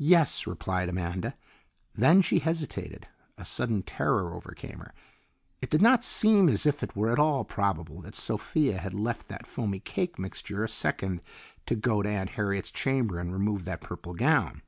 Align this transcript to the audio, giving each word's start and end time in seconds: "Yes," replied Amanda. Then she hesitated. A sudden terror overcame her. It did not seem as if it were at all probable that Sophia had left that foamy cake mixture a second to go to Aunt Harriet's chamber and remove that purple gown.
"Yes," 0.00 0.46
replied 0.46 0.88
Amanda. 0.88 1.36
Then 1.94 2.22
she 2.22 2.38
hesitated. 2.38 3.06
A 3.36 3.44
sudden 3.44 3.82
terror 3.82 4.32
overcame 4.32 4.78
her. 4.78 4.94
It 5.60 5.68
did 5.68 5.82
not 5.82 6.02
seem 6.02 6.48
as 6.48 6.64
if 6.64 6.82
it 6.82 6.96
were 6.96 7.12
at 7.12 7.18
all 7.18 7.44
probable 7.44 8.00
that 8.00 8.14
Sophia 8.14 8.78
had 8.78 8.94
left 8.94 9.28
that 9.28 9.46
foamy 9.46 9.80
cake 9.80 10.18
mixture 10.18 10.64
a 10.64 10.66
second 10.70 11.20
to 11.66 11.74
go 11.76 12.00
to 12.00 12.08
Aunt 12.08 12.30
Harriet's 12.30 12.70
chamber 12.70 13.18
and 13.18 13.30
remove 13.30 13.66
that 13.66 13.82
purple 13.82 14.14
gown. 14.14 14.62